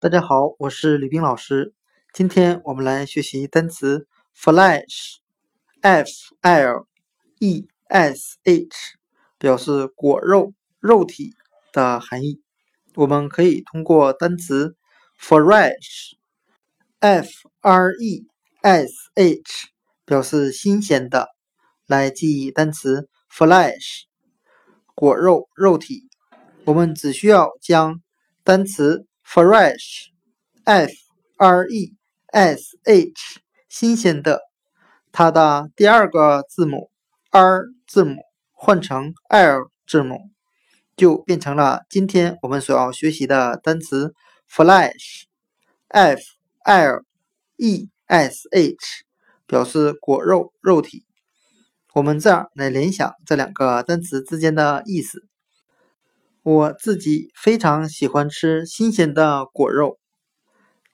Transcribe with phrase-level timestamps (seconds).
[0.00, 1.74] 大家好，我是吕冰老师。
[2.12, 6.08] 今天我们来学习单词 flesh，f
[6.40, 6.86] l
[7.40, 8.68] e s h，
[9.38, 11.34] 表示果肉、肉体
[11.72, 12.40] 的含义。
[12.94, 14.76] 我们可以通过单词
[15.20, 15.48] fresh，f
[17.60, 18.24] r e
[18.62, 19.42] s h，
[20.04, 21.30] 表示新鲜的，
[21.88, 24.04] 来记忆单词 flesh，
[24.94, 26.08] 果肉、肉体。
[26.66, 28.00] 我们只需要将
[28.44, 30.90] 单词 fresh，f
[31.36, 31.94] r e
[32.32, 33.12] s h，
[33.68, 34.40] 新鲜的，
[35.12, 36.90] 它的第二个字母
[37.30, 40.30] r 字母换成 l 字母，
[40.96, 44.14] 就变成了今天我们所要学习的单词
[44.50, 46.22] flesh，f
[46.64, 47.04] l
[47.58, 48.76] e s h，
[49.46, 51.04] 表示果肉、肉体。
[51.92, 55.27] 我们这样来联想这两个单词之间的意思。
[56.48, 59.98] 我自己非常喜欢吃新鲜的果肉。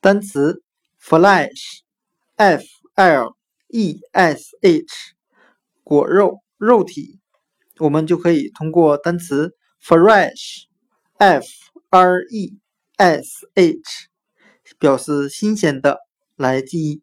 [0.00, 0.62] 单词
[0.98, 3.36] flesh，f l
[3.68, 4.86] e s h，
[5.84, 7.20] 果肉、肉体，
[7.80, 11.44] 我们就可以通过单词 fresh，f
[11.90, 12.58] r e
[12.96, 14.08] s h，
[14.78, 15.98] 表示新鲜的
[16.34, 17.02] 来记忆。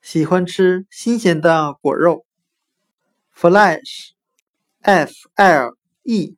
[0.00, 2.24] 喜欢吃新鲜的果肉。
[3.34, 6.37] flesh，f l e。